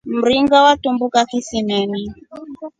Mringa 0.15 0.61
watumbuka 0.63 1.25
kisimeni. 1.25 2.13